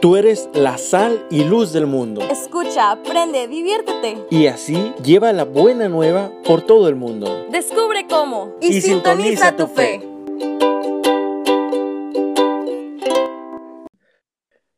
[0.00, 2.20] Tú eres la sal y luz del mundo.
[2.30, 4.18] Escucha, aprende, diviértete.
[4.30, 7.46] Y así lleva la buena nueva por todo el mundo.
[7.50, 10.00] Descubre cómo Y y, sintoniza sintoniza tu fe.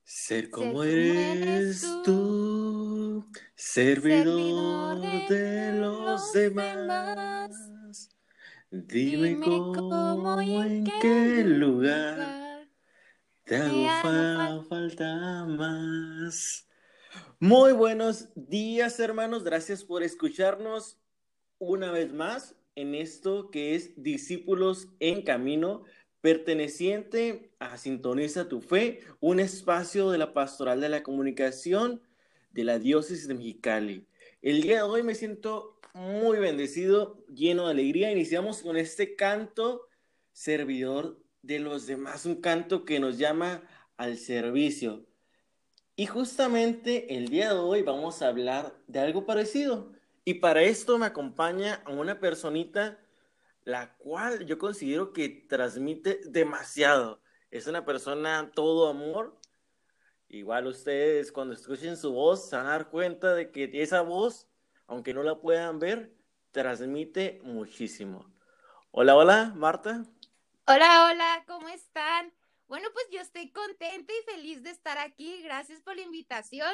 [0.05, 3.25] Ser como eres tú,
[3.57, 7.51] servidor servidor de los demás.
[8.71, 12.48] Dime Dime cómo cómo y en qué lugar
[13.49, 16.69] te hago fa- falta más.
[17.41, 19.43] Muy buenos días, hermanos.
[19.43, 20.99] Gracias por escucharnos
[21.59, 25.85] una vez más en esto que es Discípulos en Camino,
[26.21, 32.03] perteneciente a Sintoniza tu Fe, un espacio de la Pastoral de la Comunicación
[32.51, 34.07] de la Diócesis de Mexicali.
[34.43, 38.13] El día de hoy me siento muy bendecido, lleno de alegría.
[38.13, 39.89] Iniciamos con este canto,
[40.33, 43.63] servidor de los demás, un canto que nos llama
[43.97, 45.07] al servicio.
[45.97, 49.93] Y justamente el día de hoy vamos a hablar de algo parecido.
[50.25, 52.99] Y para esto me acompaña a una personita
[53.65, 57.21] la cual yo considero que transmite demasiado.
[57.51, 59.39] Es una persona todo amor.
[60.29, 64.49] Igual ustedes cuando escuchen su voz se van a dar cuenta de que esa voz,
[64.87, 66.15] aunque no la puedan ver,
[66.51, 68.33] transmite muchísimo.
[68.91, 70.05] Hola, hola, Marta.
[70.71, 72.31] Hola, hola, ¿cómo están?
[72.67, 75.41] Bueno, pues yo estoy contenta y feliz de estar aquí.
[75.43, 76.71] Gracias por la invitación.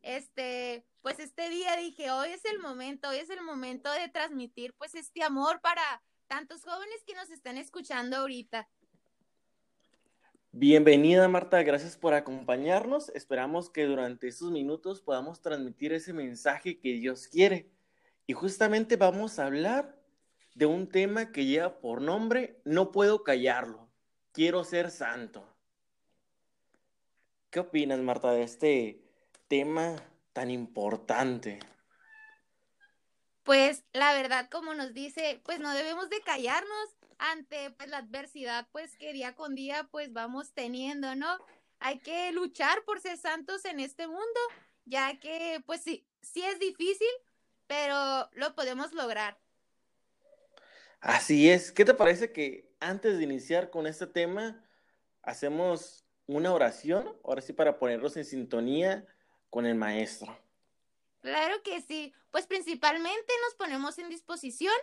[0.00, 4.72] Este, pues este día dije, hoy es el momento, hoy es el momento de transmitir
[4.78, 5.82] pues este amor para
[6.26, 8.66] tantos jóvenes que nos están escuchando ahorita.
[10.50, 13.10] Bienvenida Marta, gracias por acompañarnos.
[13.10, 17.70] Esperamos que durante estos minutos podamos transmitir ese mensaje que Dios quiere.
[18.26, 19.97] Y justamente vamos a hablar
[20.58, 23.88] de un tema que lleva por nombre No puedo callarlo,
[24.32, 25.46] quiero ser santo.
[27.48, 29.00] ¿Qué opinas Marta de este
[29.46, 29.94] tema
[30.32, 31.60] tan importante?
[33.44, 38.66] Pues la verdad, como nos dice, pues no debemos de callarnos ante pues la adversidad
[38.72, 41.38] pues que día con día pues vamos teniendo, ¿no?
[41.78, 44.40] Hay que luchar por ser santos en este mundo,
[44.86, 47.06] ya que pues sí, sí es difícil,
[47.68, 49.38] pero lo podemos lograr.
[51.00, 51.72] Así es.
[51.72, 54.64] ¿Qué te parece que antes de iniciar con este tema
[55.22, 57.16] hacemos una oración?
[57.24, 59.06] Ahora sí para ponerlos en sintonía
[59.50, 60.36] con el maestro.
[61.20, 64.74] Claro que sí, pues principalmente nos ponemos en disposición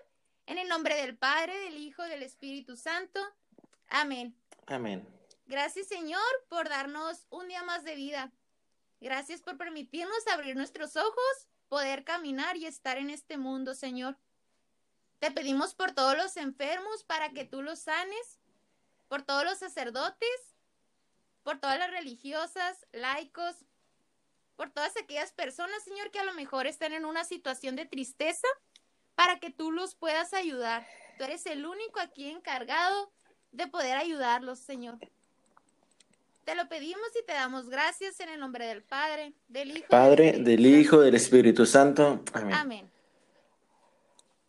[0.46, 3.20] en el nombre del Padre, del Hijo, del Espíritu Santo.
[3.88, 4.36] Amén.
[4.68, 5.08] Amén.
[5.46, 8.32] Gracias Señor por darnos un día más de vida.
[9.00, 14.18] Gracias por permitirnos abrir nuestros ojos, poder caminar y estar en este mundo, Señor.
[15.20, 18.40] Te pedimos por todos los enfermos para que tú los sanes,
[19.08, 20.56] por todos los sacerdotes,
[21.44, 23.56] por todas las religiosas, laicos,
[24.56, 28.48] por todas aquellas personas, Señor, que a lo mejor están en una situación de tristeza,
[29.16, 30.86] para que tú los puedas ayudar.
[31.18, 33.12] Tú eres el único aquí encargado
[33.52, 34.98] de poder ayudarlos, Señor.
[36.44, 39.88] Te lo pedimos y te damos gracias en el nombre del Padre, del Hijo.
[39.90, 40.66] Padre, del.
[40.66, 42.24] Hijo, del Espíritu Santo.
[42.34, 42.54] Amén.
[42.54, 42.92] Amén.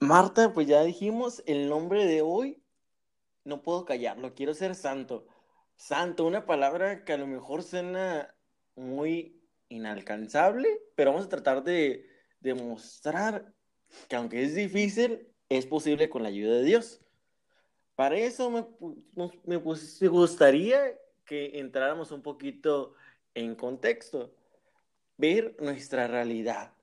[0.00, 2.62] Marta, pues ya dijimos el nombre de hoy.
[3.44, 5.26] No puedo callarlo, quiero ser santo.
[5.76, 8.34] Santo, una palabra que a lo mejor suena
[8.74, 12.06] muy inalcanzable, pero vamos a tratar de
[12.40, 13.54] demostrar
[14.08, 17.00] que aunque es difícil, es posible con la ayuda de Dios.
[17.94, 18.66] Para eso me,
[19.44, 22.94] me me gustaría que entráramos un poquito
[23.34, 24.34] en contexto,
[25.16, 26.74] ver nuestra realidad,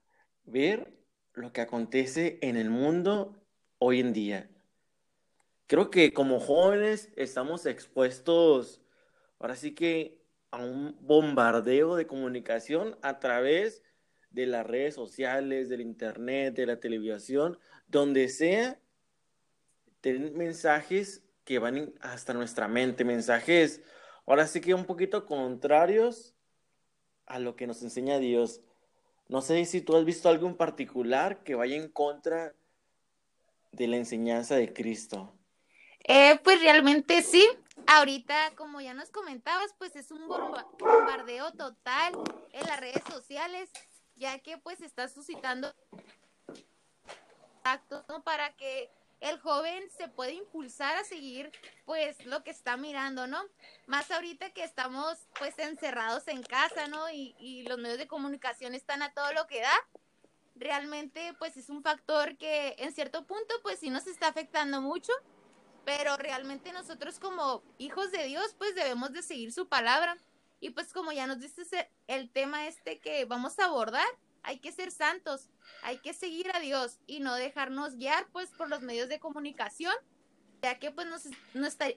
[0.44, 0.92] ver
[1.34, 3.36] lo que acontece en el mundo
[3.78, 4.50] hoy en día.
[5.66, 8.80] Creo que como jóvenes estamos expuestos,
[9.38, 13.82] ahora sí que a un bombardeo de comunicación a través
[14.30, 18.80] de las redes sociales, del internet, de la televisión, donde sea,
[20.00, 23.82] tienen mensajes que van hasta nuestra mente, mensajes
[24.26, 26.34] ahora sí que un poquito contrarios
[27.26, 28.60] a lo que nos enseña Dios.
[29.28, 32.54] No sé si tú has visto algo en particular que vaya en contra
[33.72, 35.34] de la enseñanza de Cristo.
[36.06, 37.46] Eh, pues realmente sí.
[37.86, 42.12] Ahorita, como ya nos comentabas, pues es un bomba- bombardeo total
[42.52, 43.70] en las redes sociales,
[44.14, 45.74] ya que pues está suscitando
[47.64, 48.22] actos ¿no?
[48.22, 48.90] para que
[49.20, 51.50] el joven se pueda impulsar a seguir
[51.84, 53.42] pues lo que está mirando, ¿no?
[53.86, 57.10] Más ahorita que estamos pues encerrados en casa, ¿no?
[57.10, 59.74] Y, y los medios de comunicación están a todo lo que da.
[60.56, 65.12] Realmente pues es un factor que en cierto punto pues sí nos está afectando mucho,
[65.84, 70.16] pero realmente nosotros como hijos de Dios pues debemos de seguir su palabra
[70.60, 71.68] Y pues como ya nos dices
[72.06, 74.06] el tema este que vamos a abordar,
[74.44, 75.48] hay que ser santos,
[75.82, 79.94] hay que seguir a Dios y no dejarnos guiar pues por los medios de comunicación,
[80.62, 81.24] ya que pues nos,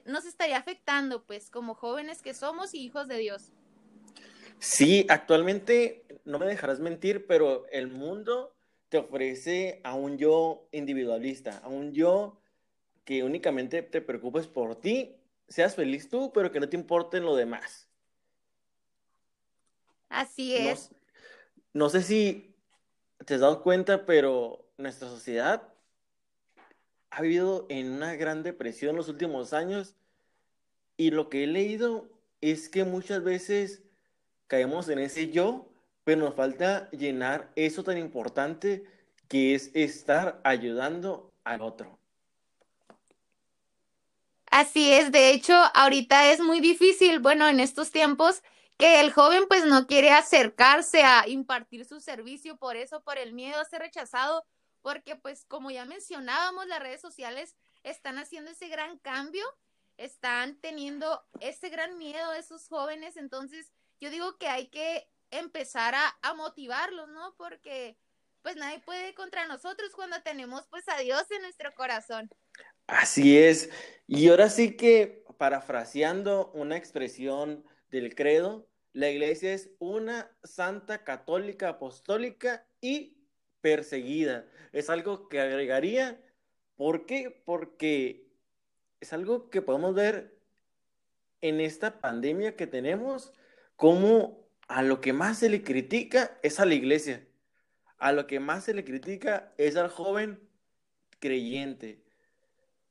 [0.04, 3.52] nos estaría afectando pues como jóvenes que somos y hijos de Dios.
[4.58, 8.56] Sí, actualmente, no me dejarás mentir, pero el mundo
[8.88, 12.40] te ofrece a un yo individualista, a un yo
[13.04, 15.16] que únicamente te preocupes por ti,
[15.48, 17.88] seas feliz tú, pero que no te importe lo demás.
[20.08, 20.90] Así es.
[21.72, 22.54] No, sé si
[23.24, 25.62] te has dado cuenta, pero nuestra sociedad
[27.10, 29.94] ha vivido en una gran depresión los últimos años
[30.96, 32.08] y lo que he leído
[32.40, 33.82] es que muchas veces
[34.46, 35.68] caemos en ese yo,
[36.04, 38.84] pero nos falta llenar eso tan importante
[39.28, 41.98] que es estar ayudando al otro.
[44.50, 48.42] Así es, de hecho, ahorita es muy difícil, bueno, en estos tiempos,
[48.78, 53.32] que el joven pues no quiere acercarse a impartir su servicio por eso, por el
[53.34, 54.46] miedo a ser rechazado,
[54.82, 59.44] porque pues como ya mencionábamos, las redes sociales están haciendo ese gran cambio,
[59.96, 66.34] están teniendo ese gran miedo esos jóvenes, entonces yo digo que hay que empezar a,
[66.34, 67.34] motivarlos, ¿no?
[67.36, 67.98] Porque
[68.42, 72.30] pues nadie puede contra nosotros cuando tenemos pues a Dios en nuestro corazón.
[72.86, 73.68] Así es.
[74.06, 81.68] Y ahora sí que, parafraseando una expresión del credo, la iglesia es una santa católica
[81.68, 83.18] apostólica y
[83.60, 84.46] perseguida.
[84.72, 86.20] Es algo que agregaría.
[86.76, 87.42] ¿Por qué?
[87.44, 88.26] Porque
[89.00, 90.38] es algo que podemos ver
[91.40, 93.32] en esta pandemia que tenemos
[93.76, 97.26] cómo a lo que más se le critica es a la iglesia.
[97.98, 100.40] A lo que más se le critica es al joven
[101.20, 102.04] creyente.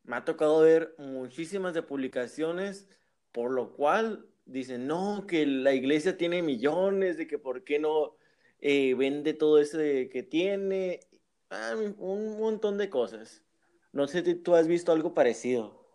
[0.04, 2.88] Me ha tocado ver muchísimas de publicaciones
[3.32, 8.16] por lo cual dicen, no, que la iglesia tiene millones, de que por qué no
[8.60, 11.02] eh, vende todo ese que tiene,
[11.50, 13.44] ah, un montón de cosas.
[13.92, 15.88] No sé si tú has visto algo parecido.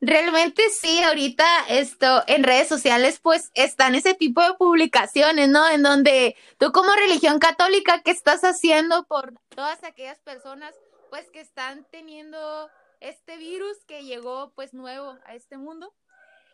[0.00, 5.66] Realmente sí, ahorita esto en redes sociales pues están ese tipo de publicaciones, ¿no?
[5.70, 10.74] En donde tú como religión católica, ¿qué estás haciendo por todas aquellas personas
[11.08, 12.68] pues que están teniendo
[13.00, 15.94] este virus que llegó pues nuevo a este mundo?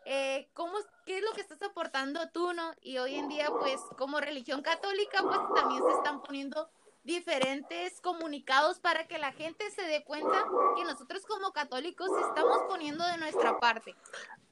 [0.04, 0.74] Eh, ¿cómo,
[1.06, 2.72] ¿Qué es lo que estás aportando tú, no?
[2.82, 6.68] Y hoy en día pues como religión católica pues también se están poniendo
[7.04, 10.44] diferentes comunicados para que la gente se dé cuenta
[10.76, 13.94] que nosotros como católicos estamos poniendo de nuestra parte.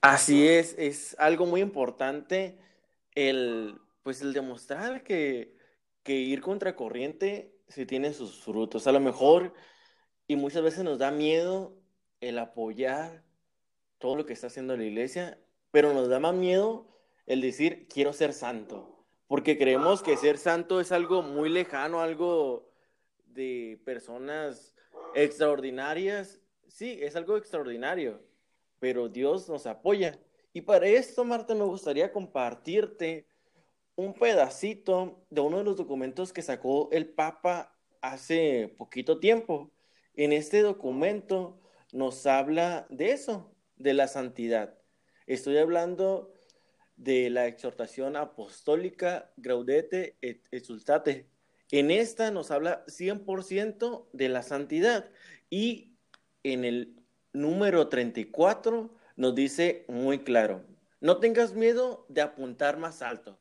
[0.01, 2.59] Así es, es algo muy importante
[3.15, 5.57] el, pues el demostrar que,
[6.03, 8.87] que ir contracorriente si tiene sus frutos.
[8.87, 9.55] A lo mejor,
[10.27, 11.77] y muchas veces nos da miedo
[12.21, 13.23] el apoyar
[14.01, 15.39] todo lo que está haciendo la iglesia,
[15.71, 16.89] pero nos da más miedo
[17.27, 19.01] el decir, quiero ser santo
[19.31, 22.69] porque creemos que ser santo es algo muy lejano, algo
[23.27, 24.75] de personas
[25.15, 26.41] extraordinarias.
[26.67, 28.21] Sí, es algo extraordinario,
[28.81, 30.19] pero Dios nos apoya.
[30.53, 33.29] Y para esto, Marta, me gustaría compartirte
[33.95, 39.71] un pedacito de uno de los documentos que sacó el Papa hace poquito tiempo.
[40.15, 41.61] En este documento
[41.93, 43.50] nos habla de eso,
[43.81, 44.79] de la santidad.
[45.27, 46.35] Estoy hablando
[46.97, 51.27] de la exhortación apostólica Graudete et Exultate.
[51.71, 55.11] En esta nos habla 100% de la santidad
[55.49, 55.95] y
[56.43, 56.97] en el
[57.33, 60.65] número 34 nos dice muy claro,
[61.01, 63.39] no tengas miedo de apuntar más alto,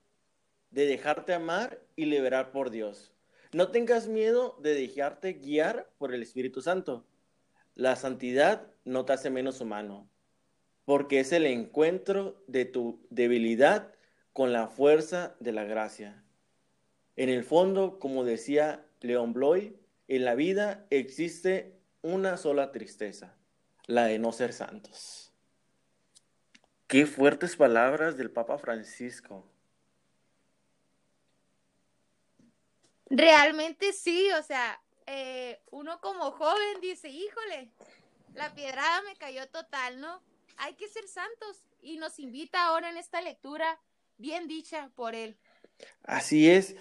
[0.72, 3.14] de dejarte amar y liberar por Dios.
[3.52, 7.06] No tengas miedo de dejarte guiar por el Espíritu Santo.
[7.76, 10.08] La santidad no te hace menos humano,
[10.90, 13.94] porque es el encuentro de tu debilidad
[14.34, 16.24] con la fuerza de la gracia.
[17.16, 23.36] En el fondo, como decía León Bloy, en la vida existe una sola tristeza,
[23.86, 25.32] la de no ser santos.
[26.88, 29.46] Qué fuertes palabras del Papa Francisco.
[33.12, 37.70] Realmente sí, o sea, eh, uno como joven dice, híjole,
[38.34, 40.28] la piedrada me cayó total, ¿no?
[40.60, 43.80] Hay que ser santos y nos invita ahora en esta lectura
[44.18, 45.38] bien dicha por él.
[46.04, 46.76] Así es.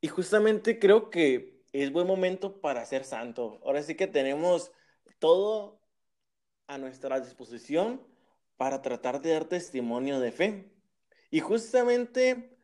[0.00, 3.60] Y justamente creo que es buen momento para ser santo.
[3.64, 4.70] Ahora sí que tenemos
[5.18, 5.80] todo
[6.66, 8.06] a nuestra disposición
[8.56, 10.72] para tratar de dar testimonio de fe.
[11.30, 12.56] Y justamente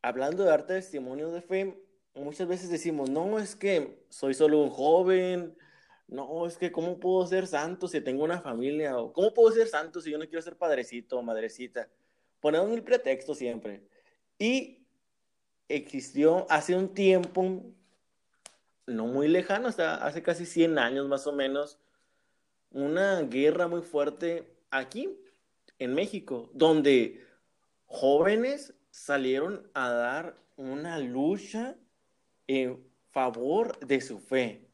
[0.00, 1.84] hablando de dar testimonio de fe,
[2.14, 5.56] muchas veces decimos, no, es que soy solo un joven,
[6.12, 8.98] no, es que ¿cómo puedo ser santo si tengo una familia?
[8.98, 11.88] ¿O cómo puedo ser santo si yo no quiero ser padrecito o madrecita?
[12.42, 13.88] ponemos mil pretextos siempre.
[14.38, 14.84] Y
[15.68, 17.62] existió hace un tiempo,
[18.86, 21.78] no muy lejano, hasta hace casi 100 años más o menos,
[22.72, 25.18] una guerra muy fuerte aquí,
[25.78, 27.24] en México, donde
[27.86, 31.76] jóvenes salieron a dar una lucha
[32.46, 34.68] en favor de su fe.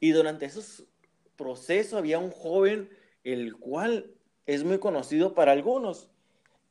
[0.00, 0.84] Y durante esos
[1.36, 2.90] procesos había un joven,
[3.24, 4.14] el cual
[4.46, 6.10] es muy conocido para algunos,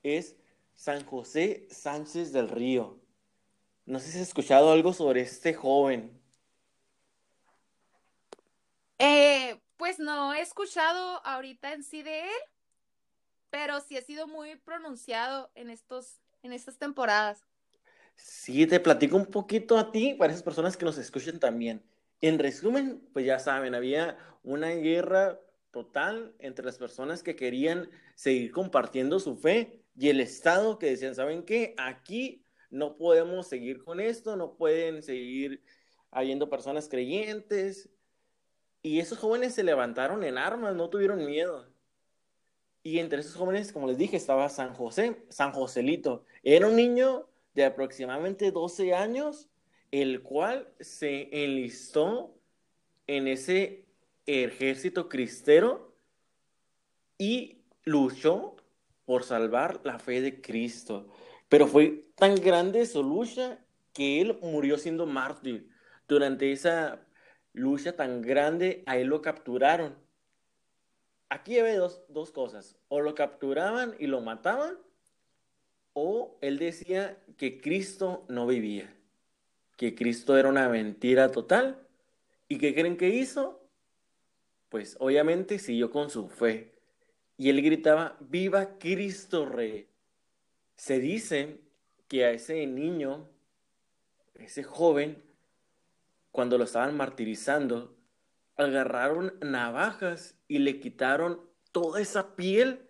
[0.03, 0.36] es
[0.74, 3.00] San José Sánchez del Río.
[3.86, 6.20] No sé si has escuchado algo sobre este joven.
[8.98, 12.41] Eh, pues no he escuchado ahorita en sí de él,
[13.50, 17.46] pero sí ha sido muy pronunciado en estos, en estas temporadas.
[18.15, 21.84] Sí, te platico un poquito a ti, para esas personas que nos escuchen también.
[22.22, 25.39] En resumen, pues ya saben, había una guerra
[25.72, 31.15] total entre las personas que querían seguir compartiendo su fe y el Estado que decían,
[31.15, 31.74] ¿saben qué?
[31.77, 35.62] Aquí no podemos seguir con esto, no pueden seguir
[36.12, 37.89] habiendo personas creyentes.
[38.81, 41.67] Y esos jóvenes se levantaron en armas, no tuvieron miedo.
[42.84, 46.24] Y entre esos jóvenes, como les dije, estaba San José, San Joselito.
[46.43, 49.50] Era un niño de aproximadamente 12 años,
[49.96, 52.38] el cual se enlistó
[53.08, 53.86] en ese
[54.25, 55.96] ejército cristero
[57.18, 58.56] y luchó
[59.06, 61.10] por salvar la fe de Cristo.
[61.50, 63.60] Pero fue tan grande su lucha
[63.94, 65.70] que él murió siendo mártir.
[66.08, 67.06] Durante esa
[67.54, 69.96] lucha tan grande, a él lo capturaron.
[71.30, 72.78] Aquí hay dos, dos cosas.
[72.88, 74.78] O lo capturaban y lo mataban,
[75.94, 78.95] o él decía que Cristo no vivía,
[79.75, 81.88] que Cristo era una mentira total.
[82.48, 83.67] ¿Y qué creen que hizo?
[84.70, 86.74] Pues obviamente siguió con su fe.
[87.38, 89.89] Y él gritaba, viva Cristo Rey.
[90.75, 91.62] Se dice
[92.08, 93.29] que a ese niño,
[94.36, 95.24] ese joven,
[96.32, 97.98] cuando lo estaban martirizando,
[98.58, 101.41] agarraron navajas y le quitaron
[101.72, 102.88] toda esa piel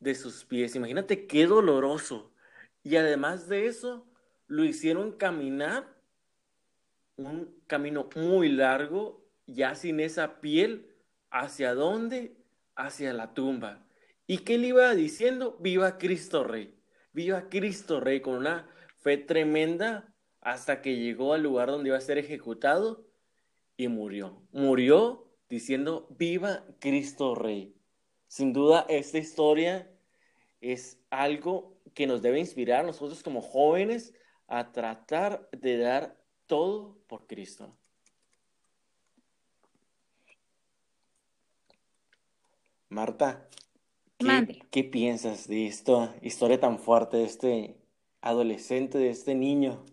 [0.00, 0.74] de sus pies.
[0.76, 2.32] Imagínate qué doloroso.
[2.82, 4.06] Y además de eso,
[4.46, 5.97] lo hicieron caminar
[7.18, 10.94] un camino muy largo, ya sin esa piel,
[11.30, 12.36] ¿hacia dónde?
[12.76, 13.84] Hacia la tumba.
[14.26, 15.56] ¿Y qué le iba diciendo?
[15.60, 16.78] Viva Cristo Rey.
[17.12, 22.02] Viva Cristo Rey con una fe tremenda hasta que llegó al lugar donde iba a
[22.02, 23.04] ser ejecutado
[23.76, 24.42] y murió.
[24.52, 27.74] Murió diciendo, viva Cristo Rey.
[28.28, 29.90] Sin duda, esta historia
[30.60, 34.14] es algo que nos debe inspirar a nosotros como jóvenes
[34.46, 36.17] a tratar de dar
[36.48, 37.72] todo por Cristo.
[42.88, 43.48] Marta,
[44.18, 47.76] ¿qué, ¿qué, piensas de esta historia tan fuerte de este
[48.22, 49.84] adolescente, de este niño?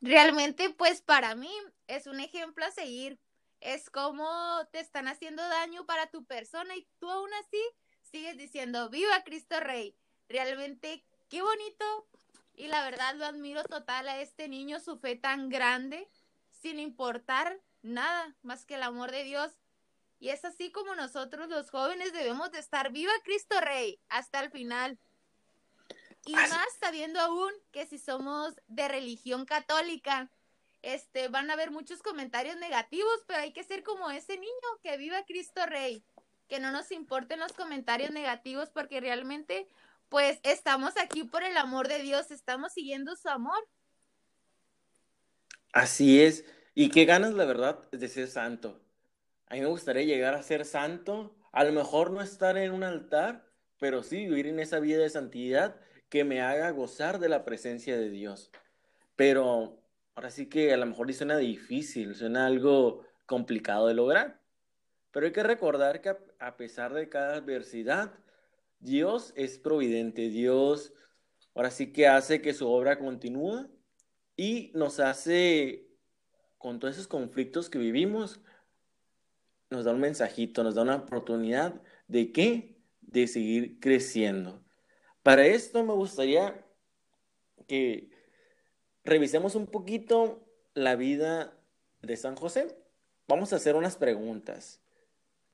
[0.00, 1.52] Realmente, pues para mí
[1.86, 3.20] es un ejemplo a seguir.
[3.60, 4.26] Es como
[4.72, 7.60] te están haciendo daño para tu persona y tú aún así
[8.02, 9.94] sigues diciendo, viva Cristo Rey.
[10.28, 12.08] Realmente, qué bonito.
[12.56, 16.08] Y la verdad lo admiro total a este niño, su fe tan grande,
[16.50, 19.52] sin importar nada más que el amor de Dios.
[20.20, 24.50] Y es así como nosotros los jóvenes debemos de estar, viva Cristo Rey, hasta el
[24.50, 24.98] final.
[26.24, 30.30] Y más sabiendo aún que si somos de religión católica,
[30.80, 34.96] este, van a haber muchos comentarios negativos, pero hay que ser como ese niño que
[34.96, 36.02] viva Cristo Rey,
[36.48, 39.68] que no nos importen los comentarios negativos porque realmente
[40.08, 43.58] pues estamos aquí por el amor de Dios, estamos siguiendo su amor.
[45.72, 46.44] Así es.
[46.74, 48.80] ¿Y qué ganas, la verdad, de ser santo?
[49.46, 52.82] A mí me gustaría llegar a ser santo, a lo mejor no estar en un
[52.82, 53.44] altar,
[53.78, 55.76] pero sí vivir en esa vida de santidad
[56.08, 58.50] que me haga gozar de la presencia de Dios.
[59.16, 59.78] Pero
[60.14, 64.40] ahora sí que a lo mejor suena difícil, suena algo complicado de lograr.
[65.10, 68.12] Pero hay que recordar que a pesar de cada adversidad,
[68.84, 70.92] Dios es providente, Dios
[71.54, 73.68] ahora sí que hace que su obra continúe
[74.36, 75.88] y nos hace,
[76.58, 78.40] con todos esos conflictos que vivimos,
[79.70, 82.76] nos da un mensajito, nos da una oportunidad de qué?
[83.00, 84.62] De seguir creciendo.
[85.22, 86.64] Para esto me gustaría
[87.66, 88.10] que
[89.04, 91.56] revisemos un poquito la vida
[92.02, 92.76] de San José.
[93.26, 94.82] Vamos a hacer unas preguntas.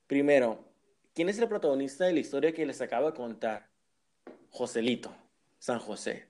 [0.07, 0.70] Primero,
[1.13, 3.69] ¿quién es el protagonista de la historia que les acabo de contar?
[4.49, 5.15] Joselito,
[5.59, 6.27] San José.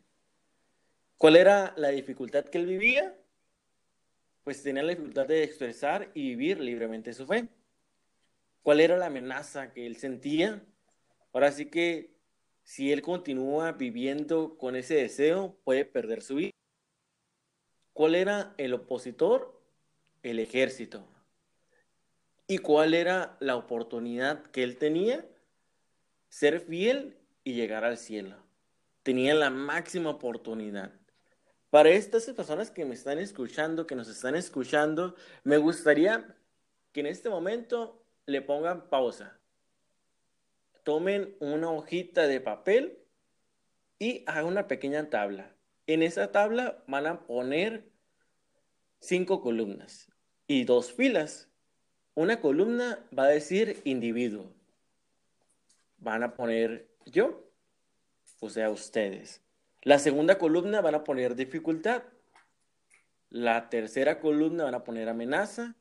[1.18, 3.16] ¿Cuál era la dificultad que él vivía?
[4.44, 7.48] Pues tenía la dificultad de expresar y vivir libremente su fe.
[8.64, 10.64] ¿Cuál era la amenaza que él sentía?
[11.34, 12.12] Ahora sí que
[12.64, 16.52] si él continúa viviendo con ese deseo, puede perder su vida.
[17.94, 19.62] ¿Cuál era el opositor?
[20.24, 21.06] El ejército.
[22.52, 25.26] ¿Y cuál era la oportunidad que él tenía?
[26.28, 28.36] Ser fiel y llegar al cielo.
[29.04, 30.92] Tenía la máxima oportunidad.
[31.70, 35.16] Para estas personas que me están escuchando, que nos están escuchando,
[35.46, 36.36] me gustaría
[36.92, 39.40] que en este momento le pongan pausa.
[40.84, 43.00] Tomen una hojita de papel
[43.98, 45.56] y hagan una pequeña tabla.
[45.88, 47.90] En esa tabla van a poner
[49.00, 50.12] cinco columnas
[50.48, 51.48] y dos filas.
[52.14, 54.52] Una columna va a decir individuo.
[55.98, 57.52] Van a poner yo,
[58.40, 59.42] o sea, ustedes.
[59.82, 62.04] La segunda columna van a poner dificultad.
[63.30, 65.76] La tercera columna van a poner amenaza.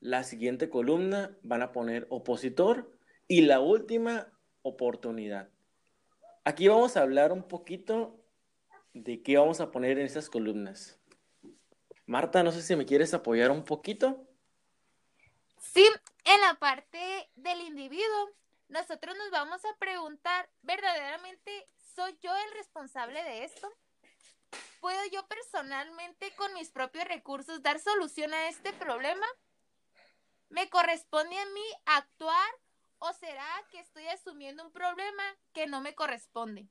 [0.00, 2.90] La siguiente columna van a poner opositor.
[3.26, 4.32] Y la última,
[4.62, 5.50] oportunidad.
[6.44, 8.24] Aquí vamos a hablar un poquito
[8.94, 10.98] de qué vamos a poner en esas columnas.
[12.06, 14.27] Marta, no sé si me quieres apoyar un poquito.
[15.60, 15.86] Sí,
[16.24, 18.30] en la parte del individuo,
[18.68, 23.68] nosotros nos vamos a preguntar, ¿verdaderamente soy yo el responsable de esto?
[24.80, 29.26] ¿Puedo yo personalmente con mis propios recursos dar solución a este problema?
[30.48, 32.50] ¿Me corresponde a mí actuar
[33.00, 35.22] o será que estoy asumiendo un problema
[35.52, 36.68] que no me corresponde?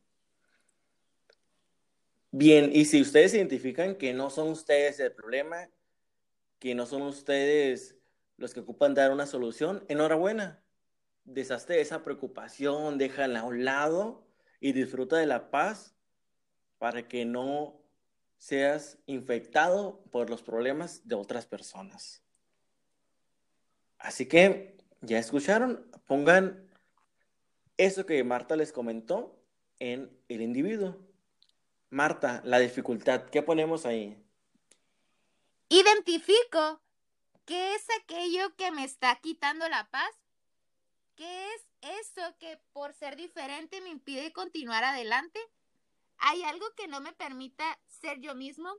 [2.32, 5.70] Bien, y si ustedes identifican que no son ustedes el problema,
[6.60, 7.97] que no son ustedes
[8.38, 10.64] los que ocupan dar una solución, enhorabuena.
[11.26, 14.26] Deshazte esa preocupación, déjala a un lado
[14.60, 15.96] y disfruta de la paz
[16.78, 17.82] para que no
[18.38, 22.24] seas infectado por los problemas de otras personas.
[23.98, 26.70] Así que, ya escucharon, pongan
[27.78, 29.40] eso que Marta les comentó
[29.80, 30.98] en el individuo.
[31.90, 34.18] Marta, la dificultad, ¿qué ponemos ahí?
[35.70, 36.82] Identifico
[37.48, 40.12] qué es aquello que me está quitando la paz.
[41.16, 45.40] ¿Qué es eso que por ser diferente me impide continuar adelante?
[46.20, 48.70] ¿Hay algo que no me permita ser yo mismo?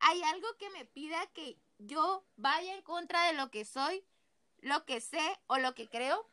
[0.00, 4.04] ¿Hay algo que me pida que yo vaya en contra de lo que soy,
[4.60, 6.28] lo que sé o lo que creo?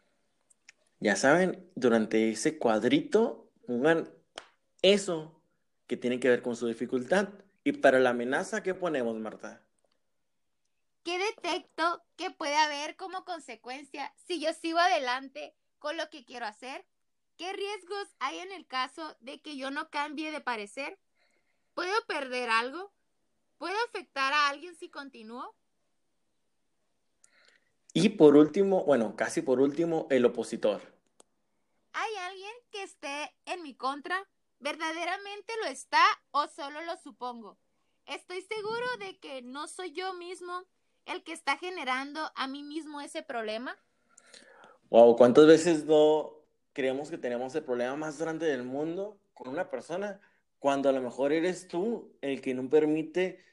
[1.00, 4.10] Ya saben, durante ese cuadrito pongan
[4.82, 5.40] eso
[5.88, 7.30] que tiene que ver con su dificultad.
[7.64, 9.62] Y para la amenaza, ¿qué ponemos, Marta?
[11.10, 16.45] ¿Qué detecto que puede haber como consecuencia si yo sigo adelante con lo que quiero
[16.45, 16.86] hacer?
[17.36, 21.00] ¿Qué riesgos hay en el caso de que yo no cambie de parecer?
[21.74, 22.93] ¿Puedo perder algo?
[23.58, 25.56] ¿Puedo afectar a alguien si continúo?
[27.93, 30.93] Y por último, bueno, casi por último, el opositor.
[31.93, 34.30] ¿Hay alguien que esté en mi contra?
[34.60, 37.58] ¿Verdaderamente lo está o solo lo supongo?
[38.06, 40.67] Estoy seguro de que no soy yo mismo
[41.06, 43.78] el que está generando a mí mismo ese problema.
[44.90, 46.34] Wow, ¿cuántas veces no
[46.74, 50.20] creemos que tenemos el problema más grande del mundo con una persona
[50.60, 53.44] cuando a lo mejor eres tú el que no permite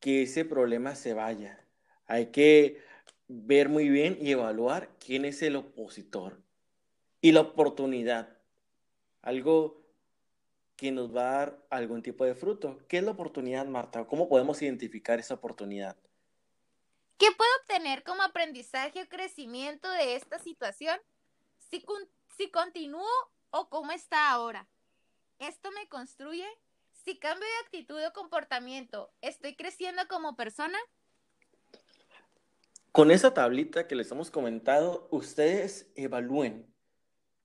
[0.00, 1.64] que ese problema se vaya?
[2.06, 2.82] Hay que
[3.28, 6.40] ver muy bien y evaluar quién es el opositor
[7.20, 8.36] y la oportunidad.
[9.22, 9.82] Algo
[10.76, 12.78] que nos va a dar algún tipo de fruto.
[12.86, 14.06] ¿Qué es la oportunidad, Marta?
[14.06, 15.96] ¿Cómo podemos identificar esa oportunidad?
[17.18, 20.98] ¿Qué puedo obtener como aprendizaje o crecimiento de esta situación?
[21.58, 21.84] Si,
[22.36, 23.06] si continúo
[23.50, 24.68] o cómo está ahora.
[25.38, 26.46] ¿Esto me construye?
[27.04, 30.78] Si cambio de actitud o comportamiento, ¿estoy creciendo como persona?
[32.92, 36.72] Con esa tablita que les hemos comentado, ustedes evalúen,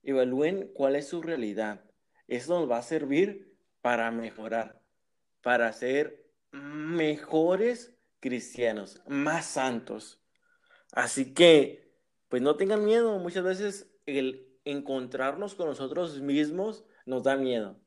[0.02, 1.84] evalúen cuál es su realidad
[2.26, 4.80] eso nos va a servir para mejorar,
[5.42, 7.93] para ser mejores
[8.24, 10.18] cristianos, más santos.
[10.92, 11.92] Así que,
[12.30, 13.18] pues no tengan miedo.
[13.18, 17.78] Muchas veces el encontrarnos con nosotros mismos nos da miedo.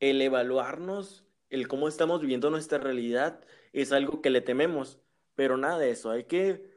[0.00, 4.98] El evaluarnos, el cómo estamos viviendo nuestra realidad, es algo que le tememos.
[5.36, 6.10] Pero nada de eso.
[6.10, 6.68] Hay que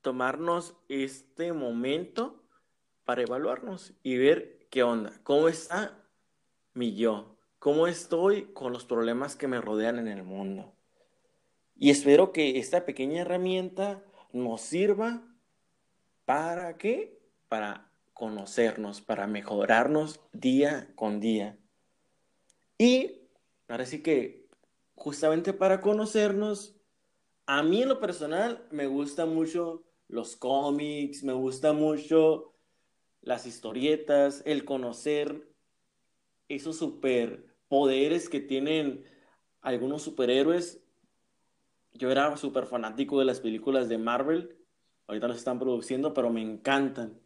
[0.00, 2.42] tomarnos este momento
[3.04, 6.04] para evaluarnos y ver qué onda, cómo está
[6.74, 10.75] mi yo, cómo estoy con los problemas que me rodean en el mundo.
[11.78, 15.22] Y espero que esta pequeña herramienta nos sirva
[16.24, 17.20] para qué?
[17.48, 21.58] Para conocernos, para mejorarnos día con día.
[22.78, 23.20] Y
[23.68, 24.48] ahora sí que,
[24.94, 26.76] justamente para conocernos,
[27.44, 32.54] a mí en lo personal me gusta mucho los cómics, me gusta mucho
[33.20, 35.46] las historietas, el conocer
[36.48, 39.04] esos superpoderes que tienen
[39.60, 40.82] algunos superhéroes.
[41.98, 44.56] Yo era súper fanático de las películas de Marvel.
[45.06, 47.20] Ahorita las están produciendo, pero me encantan.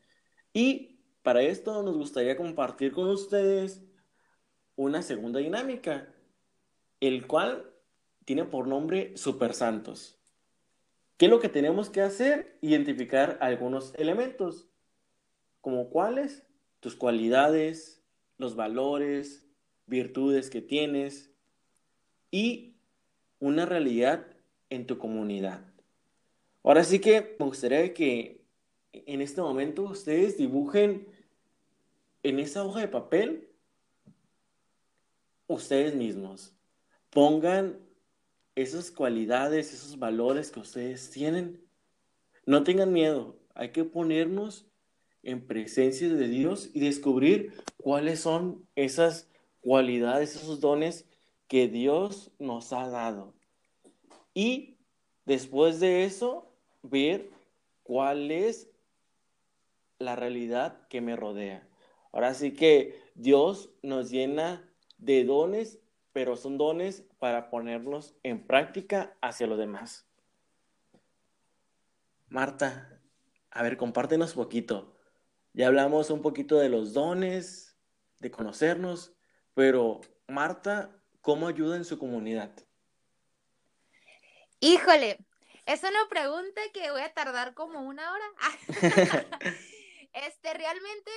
[0.52, 3.82] Y para esto nos gustaría compartir con ustedes
[4.76, 6.12] una segunda dinámica,
[7.00, 7.70] el cual
[8.24, 10.18] tiene por nombre Super Santos.
[11.16, 12.56] ¿Qué es lo que tenemos que hacer?
[12.62, 14.68] Identificar algunos elementos,
[15.60, 16.46] como cuáles,
[16.80, 18.02] tus cualidades,
[18.38, 19.46] los valores,
[19.84, 21.30] virtudes que tienes
[22.30, 22.78] y
[23.38, 24.26] una realidad
[24.70, 25.64] en tu comunidad.
[26.62, 28.44] Ahora sí que me gustaría que
[28.92, 31.06] en este momento ustedes dibujen
[32.22, 33.50] en esa hoja de papel
[35.46, 36.54] ustedes mismos.
[37.10, 37.78] Pongan
[38.54, 41.60] esas cualidades, esos valores que ustedes tienen.
[42.46, 44.66] No tengan miedo, hay que ponernos
[45.22, 49.28] en presencia de Dios y descubrir cuáles son esas
[49.60, 51.06] cualidades, esos dones
[51.48, 53.34] que Dios nos ha dado.
[54.40, 54.78] Y
[55.26, 56.50] después de eso,
[56.80, 57.28] ver
[57.82, 58.70] cuál es
[59.98, 61.68] la realidad que me rodea.
[62.10, 65.78] Ahora sí que Dios nos llena de dones,
[66.14, 70.08] pero son dones para ponerlos en práctica hacia los demás.
[72.30, 72.98] Marta,
[73.50, 74.96] a ver, compártenos un poquito.
[75.52, 77.76] Ya hablamos un poquito de los dones,
[78.20, 79.12] de conocernos,
[79.52, 82.52] pero Marta, ¿cómo ayuda en su comunidad?
[84.60, 85.18] Híjole,
[85.66, 88.24] es una pregunta que voy a tardar como una hora.
[90.12, 91.10] este, realmente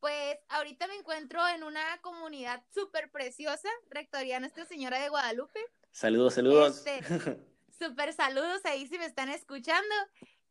[0.00, 5.58] pues ahorita me encuentro en una comunidad súper preciosa, Rectoría Nuestra Señora de Guadalupe.
[5.90, 6.86] Saludos, saludos.
[6.86, 7.40] Este,
[7.78, 9.94] súper saludos ahí si me están escuchando.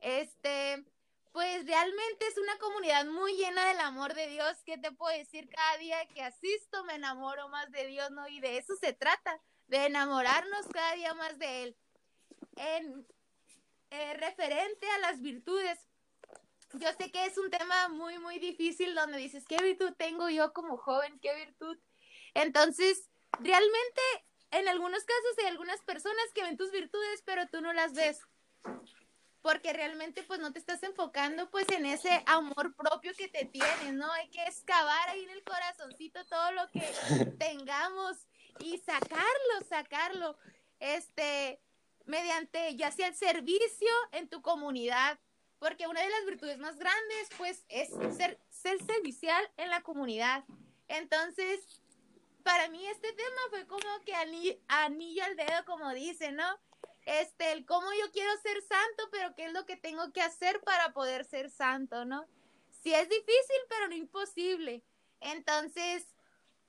[0.01, 0.83] Este,
[1.31, 4.57] pues realmente es una comunidad muy llena del amor de Dios.
[4.65, 5.47] ¿Qué te puedo decir?
[5.49, 8.27] Cada día que asisto me enamoro más de Dios, ¿no?
[8.27, 11.77] Y de eso se trata, de enamorarnos cada día más de Él.
[12.57, 13.05] En
[13.89, 15.79] eh, referente a las virtudes,
[16.73, 20.51] yo sé que es un tema muy, muy difícil donde dices, ¿qué virtud tengo yo
[20.53, 21.19] como joven?
[21.21, 21.77] ¿Qué virtud?
[22.33, 24.01] Entonces, realmente,
[24.51, 28.19] en algunos casos hay algunas personas que ven tus virtudes, pero tú no las ves.
[29.41, 33.93] Porque realmente, pues, no te estás enfocando, pues, en ese amor propio que te tienes,
[33.93, 34.11] ¿no?
[34.11, 36.81] Hay que excavar ahí en el corazoncito todo lo que
[37.39, 38.27] tengamos
[38.59, 40.37] y sacarlo, sacarlo,
[40.79, 41.61] este,
[42.07, 45.19] mediante ya sea el servicio en tu comunidad,
[45.59, 50.43] porque una de las virtudes más grandes, pues, es ser, ser servicial en la comunidad.
[50.87, 51.81] Entonces,
[52.43, 56.59] para mí este tema fue como que anillo, al dedo, como dice, ¿no?
[57.05, 60.61] Este, el cómo yo quiero ser santo, pero qué es lo que tengo que hacer
[60.61, 62.25] para poder ser santo, ¿no?
[62.69, 64.83] Sí es difícil, pero no imposible.
[65.19, 66.05] Entonces,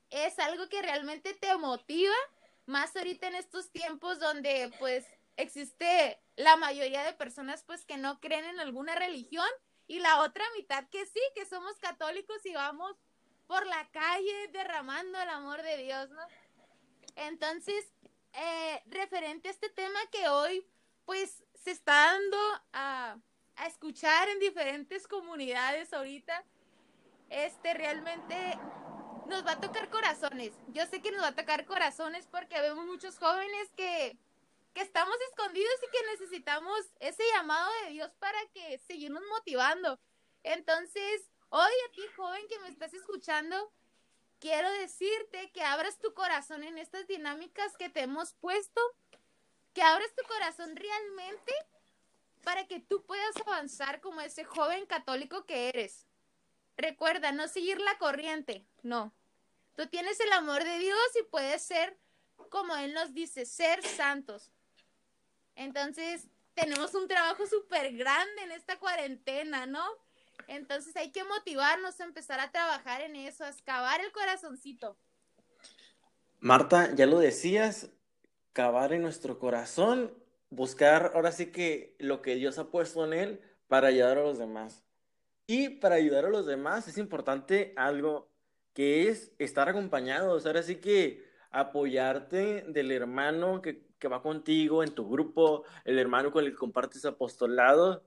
[0.09, 2.15] es algo que realmente te motiva,
[2.65, 5.05] más ahorita en estos tiempos donde, pues,
[5.39, 9.47] existe la mayoría de personas pues que no creen en alguna religión
[9.87, 12.95] y la otra mitad que sí, que somos católicos y vamos
[13.47, 16.21] por la calle derramando el amor de Dios, ¿no?
[17.15, 17.91] Entonces,
[18.33, 20.65] eh, referente a este tema que hoy
[21.05, 22.37] pues se está dando
[22.73, 23.17] a,
[23.55, 26.45] a escuchar en diferentes comunidades ahorita,
[27.29, 28.35] este realmente
[29.25, 30.53] nos va a tocar corazones.
[30.67, 34.17] Yo sé que nos va a tocar corazones porque vemos muchos jóvenes que
[34.81, 39.99] estamos escondidos y que necesitamos ese llamado de Dios para que seguirnos motivando.
[40.43, 43.71] Entonces, hoy a ti, joven que me estás escuchando,
[44.39, 48.81] quiero decirte que abras tu corazón en estas dinámicas que te hemos puesto,
[49.73, 51.53] que abras tu corazón realmente
[52.43, 56.07] para que tú puedas avanzar como ese joven católico que eres.
[56.77, 59.13] Recuerda, no seguir la corriente, no.
[59.75, 61.97] Tú tienes el amor de Dios y puedes ser,
[62.49, 64.51] como Él nos dice, ser santos.
[65.59, 69.83] Entonces, tenemos un trabajo súper grande en esta cuarentena, ¿no?
[70.47, 74.95] Entonces hay que motivarnos a empezar a trabajar en eso, a excavar el corazoncito.
[76.39, 77.89] Marta, ya lo decías,
[78.53, 80.13] cavar en nuestro corazón,
[80.49, 84.39] buscar ahora sí que lo que Dios ha puesto en él para ayudar a los
[84.39, 84.85] demás.
[85.45, 88.31] Y para ayudar a los demás es importante algo
[88.73, 94.93] que es estar acompañados, ahora sí que apoyarte del hermano que que va contigo en
[94.95, 98.03] tu grupo, el hermano con el que compartes apostolado.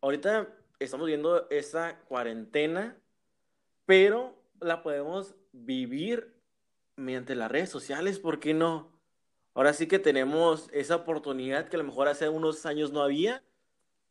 [0.00, 2.96] Ahorita estamos viendo esa cuarentena,
[3.86, 6.34] pero la podemos vivir
[6.96, 8.92] mediante las redes sociales, ¿por qué no?
[9.54, 13.42] Ahora sí que tenemos esa oportunidad que a lo mejor hace unos años no había,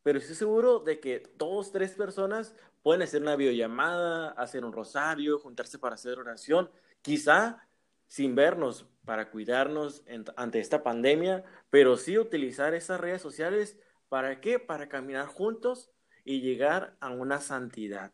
[0.02, 5.38] pero estoy seguro de que dos, tres personas pueden hacer una videollamada, hacer un rosario,
[5.38, 6.70] juntarse para hacer oración
[7.02, 7.66] quizá
[8.12, 10.04] sin vernos para cuidarnos
[10.36, 13.78] ante esta pandemia, pero sí utilizar esas redes sociales
[14.10, 14.58] para qué?
[14.58, 15.90] Para caminar juntos
[16.22, 18.12] y llegar a una santidad.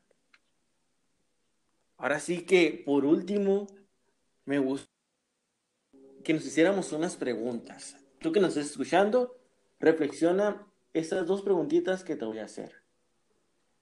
[1.97, 3.67] Ahora sí que, por último,
[4.45, 4.89] me gusta
[6.23, 7.97] que nos hiciéramos unas preguntas.
[8.21, 9.37] Tú que nos estás escuchando,
[9.81, 12.85] reflexiona estas dos preguntitas que te voy a hacer.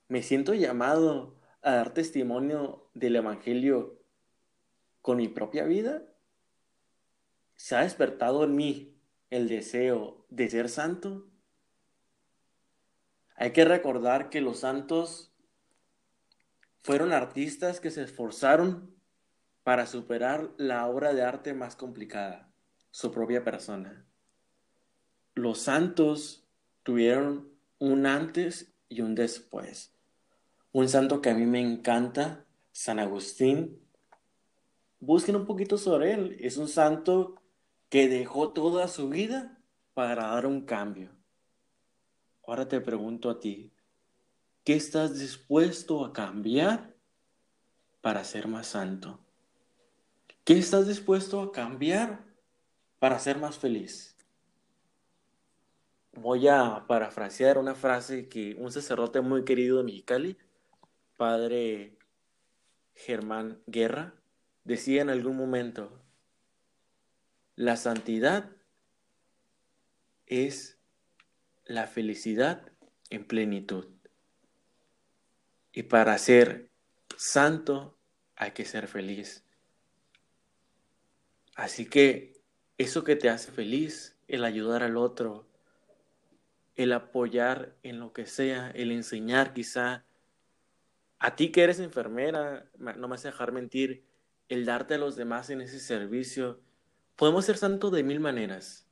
[0.09, 3.96] ¿Me siento llamado a dar testimonio del Evangelio
[5.07, 6.03] con mi propia vida?
[7.55, 8.99] ¿Se ha despertado en mí
[9.31, 11.29] el deseo de ser santo?
[13.37, 15.33] Hay que recordar que los santos
[16.81, 18.97] fueron artistas que se esforzaron
[19.63, 22.51] para superar la obra de arte más complicada,
[22.91, 24.05] su propia persona.
[25.37, 26.49] Los santos
[26.83, 29.95] tuvieron un antes y un después.
[30.73, 33.86] Un santo que a mí me encanta, San Agustín.
[35.01, 36.37] Busquen un poquito sobre él.
[36.41, 37.43] Es un santo
[37.89, 39.59] que dejó toda su vida
[39.95, 41.11] para dar un cambio.
[42.47, 43.73] Ahora te pregunto a ti,
[44.67, 46.93] ¿Qué estás dispuesto a cambiar
[48.01, 49.25] para ser más santo?
[50.43, 52.25] ¿Qué estás dispuesto a cambiar
[52.99, 54.17] para ser más feliz?
[56.15, 60.37] Voy a parafrasear una frase que un sacerdote muy querido de Mexicali,
[61.17, 61.97] padre
[62.93, 64.15] Germán Guerra,
[64.67, 66.03] decía en algún momento,
[67.55, 68.51] la santidad
[70.27, 70.77] es
[71.65, 72.73] la felicidad
[73.09, 73.87] en plenitud.
[75.73, 76.69] Y para ser
[77.17, 77.97] santo
[78.35, 79.45] hay que ser feliz.
[81.55, 82.43] Así que
[82.77, 85.47] eso que te hace feliz, el ayudar al otro,
[86.75, 90.05] el apoyar en lo que sea, el enseñar quizá,
[91.21, 94.05] a ti que eres enfermera, no me hace dejar mentir,
[94.49, 96.61] el darte a los demás en ese servicio,
[97.17, 98.87] podemos ser santos de mil maneras,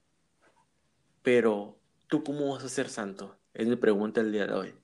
[1.23, 3.38] pero ¿tú cómo vas a ser santo?
[3.53, 4.75] Es mi pregunta el día de hoy.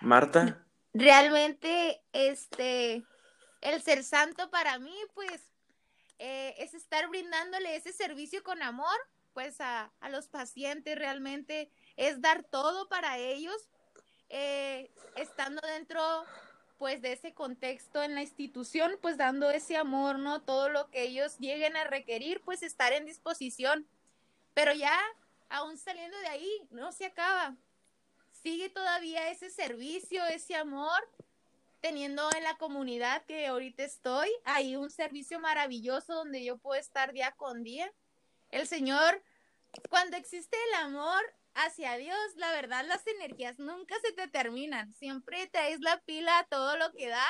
[0.00, 0.66] Marta.
[0.94, 3.04] Realmente, este,
[3.60, 5.42] el ser santo para mí, pues,
[6.18, 8.96] eh, es estar brindándole ese servicio con amor,
[9.32, 13.68] pues, a, los pacientes, realmente es dar todo para ellos,
[14.28, 16.00] eh, estando dentro,
[16.82, 20.42] pues, de ese contexto en la institución, pues, dando ese amor, ¿no?
[20.42, 23.86] Todo lo que ellos lleguen a requerir, pues, estar en disposición.
[24.52, 24.98] Pero ya,
[25.48, 27.56] aún saliendo de ahí, no se acaba
[28.42, 31.08] sigue todavía ese servicio, ese amor,
[31.80, 37.12] teniendo en la comunidad que ahorita estoy, hay un servicio maravilloso donde yo puedo estar
[37.12, 37.92] día con día.
[38.50, 39.22] El Señor,
[39.88, 41.22] cuando existe el amor
[41.54, 46.44] hacia Dios, la verdad las energías nunca se te terminan, siempre traes la pila a
[46.44, 47.26] todo lo que da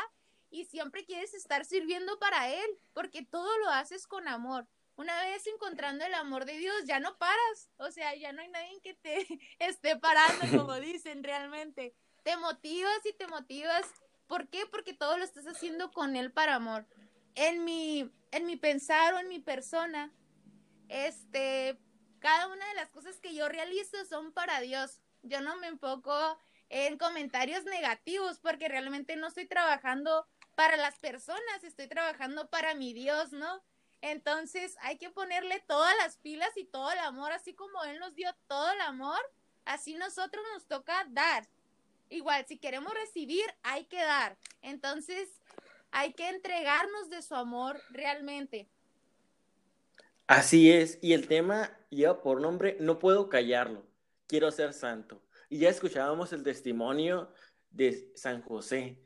[0.51, 5.47] y siempre quieres estar sirviendo para Él, porque todo lo haces con amor una vez
[5.47, 8.95] encontrando el amor de Dios, ya no paras, o sea, ya no hay nadie que
[8.95, 9.27] te
[9.59, 11.95] esté parando, como dicen realmente.
[12.23, 13.85] Te motivas y te motivas.
[14.27, 14.65] ¿Por qué?
[14.71, 16.87] Porque todo lo estás haciendo con Él para amor.
[17.35, 20.13] En mi, en mi pensar o en mi persona,
[20.89, 21.79] este,
[22.23, 25.01] cada una de las cosas que yo realizo son para Dios.
[25.23, 31.65] Yo no me enfoco en comentarios negativos porque realmente no estoy trabajando para las personas,
[31.65, 33.63] estoy trabajando para mi Dios, ¿no?
[34.01, 38.15] Entonces hay que ponerle todas las pilas y todo el amor, así como Él nos
[38.15, 39.21] dio todo el amor,
[39.65, 41.49] así nosotros nos toca dar.
[42.09, 44.39] Igual, si queremos recibir, hay que dar.
[44.61, 45.29] Entonces
[45.91, 48.69] hay que entregarnos de su amor realmente.
[50.27, 53.85] Así es, y el tema lleva por nombre No puedo callarlo,
[54.27, 55.23] quiero ser santo.
[55.49, 57.31] Y ya escuchábamos el testimonio
[57.71, 58.99] de San José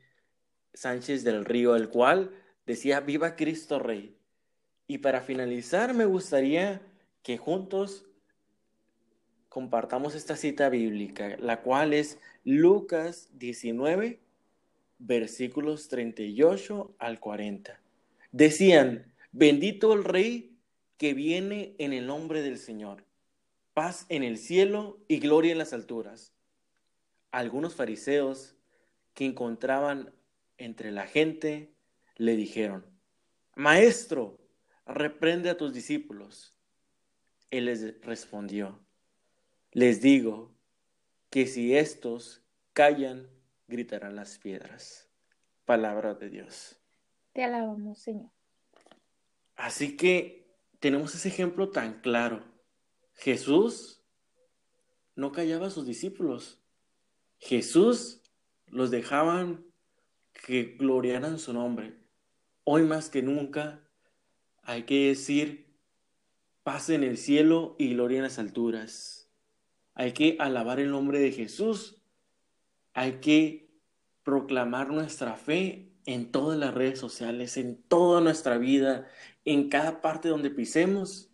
[0.73, 2.31] Sánchez del Río, el cual
[2.65, 4.15] decía, viva Cristo Rey.
[4.87, 6.81] Y para finalizar, me gustaría
[7.23, 8.05] que juntos
[9.49, 14.21] compartamos esta cita bíblica, la cual es Lucas 19,
[14.99, 17.81] versículos 38 al 40.
[18.31, 20.56] Decían, bendito el Rey
[20.97, 23.05] que viene en el nombre del Señor,
[23.73, 26.33] paz en el cielo y gloria en las alturas.
[27.31, 28.55] Algunos fariseos
[29.13, 30.13] que encontraban
[30.57, 31.73] entre la gente
[32.15, 32.85] le dijeron,
[33.55, 34.39] Maestro,
[34.85, 36.57] reprende a tus discípulos.
[37.51, 38.79] Él les respondió,
[39.71, 40.51] les digo
[41.29, 42.41] que si estos
[42.73, 43.29] callan,
[43.67, 45.07] gritarán las piedras.
[45.65, 46.79] Palabra de Dios.
[47.33, 48.31] Te alabamos, Señor.
[49.55, 50.46] Así que
[50.79, 52.43] tenemos ese ejemplo tan claro.
[53.13, 54.03] Jesús
[55.15, 56.61] no callaba a sus discípulos.
[57.39, 58.21] Jesús
[58.67, 59.65] los dejaban
[60.33, 61.97] que gloriaran su nombre
[62.69, 63.81] hoy más que nunca
[64.61, 65.73] hay que decir
[66.63, 69.31] paz en el cielo y gloria en las alturas.
[69.93, 72.03] Hay que alabar el nombre de Jesús.
[72.93, 73.69] Hay que
[74.23, 79.07] proclamar nuestra fe en todas las redes sociales, en toda nuestra vida,
[79.43, 81.29] en cada parte donde pisemos.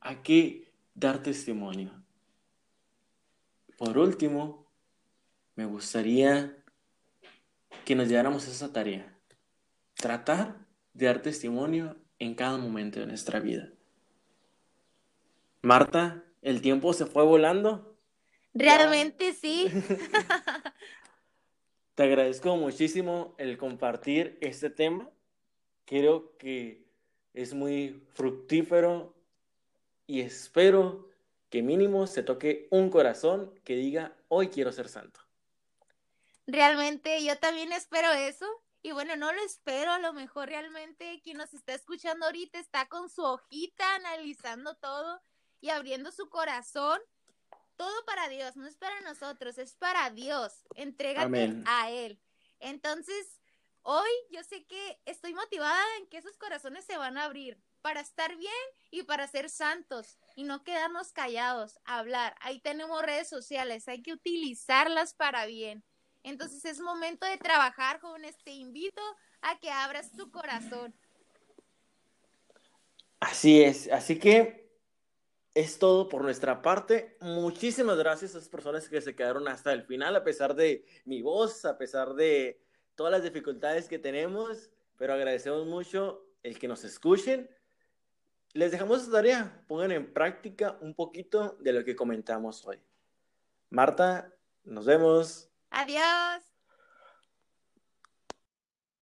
[0.00, 1.92] Hay que dar testimonio.
[3.76, 4.66] Por último,
[5.54, 6.56] me gustaría
[7.84, 9.14] que nos lleváramos a esa tarea.
[9.94, 13.70] Tratar de dar testimonio en cada momento de nuestra vida.
[15.60, 17.98] Marta, ¿el tiempo se fue volando?
[18.54, 19.70] Realmente sí.
[21.98, 25.10] Te agradezco muchísimo el compartir este tema.
[25.84, 26.86] Creo que
[27.34, 29.16] es muy fructífero
[30.06, 31.10] y espero
[31.50, 35.18] que mínimo se toque un corazón que diga, hoy quiero ser santo.
[36.46, 38.46] Realmente yo también espero eso.
[38.80, 42.86] Y bueno, no lo espero, a lo mejor realmente quien nos está escuchando ahorita está
[42.86, 45.20] con su hojita analizando todo
[45.60, 47.00] y abriendo su corazón.
[47.78, 50.52] Todo para Dios, no es para nosotros, es para Dios.
[50.74, 52.20] Entrégate a Él.
[52.58, 53.40] Entonces,
[53.82, 58.00] hoy yo sé que estoy motivada en que esos corazones se van a abrir para
[58.00, 58.52] estar bien
[58.90, 62.34] y para ser santos y no quedarnos callados, hablar.
[62.40, 65.84] Ahí tenemos redes sociales, hay que utilizarlas para bien.
[66.24, 68.36] Entonces es momento de trabajar, jóvenes.
[68.42, 69.00] Te invito
[69.40, 70.92] a que abras tu corazón.
[73.20, 74.67] Así es, así que
[75.54, 77.16] es todo por nuestra parte.
[77.20, 81.22] Muchísimas gracias a esas personas que se quedaron hasta el final, a pesar de mi
[81.22, 82.60] voz, a pesar de
[82.94, 87.48] todas las dificultades que tenemos, pero agradecemos mucho el que nos escuchen
[88.52, 89.64] les dejamos esta tarea.
[89.66, 92.80] Pongan en práctica un poquito de lo que comentamos hoy.
[93.70, 94.32] Marta,
[94.64, 95.50] nos vemos.
[95.70, 96.47] Adiós.